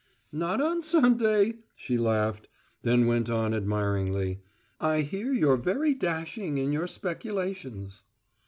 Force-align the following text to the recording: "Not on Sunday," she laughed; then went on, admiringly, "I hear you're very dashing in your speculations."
"Not 0.31 0.59
on 0.59 0.81
Sunday," 0.81 1.57
she 1.75 1.95
laughed; 1.95 2.49
then 2.81 3.05
went 3.05 3.29
on, 3.29 3.53
admiringly, 3.53 4.39
"I 4.79 5.01
hear 5.01 5.31
you're 5.31 5.57
very 5.57 5.93
dashing 5.93 6.57
in 6.57 6.71
your 6.71 6.87
speculations." 6.87 8.01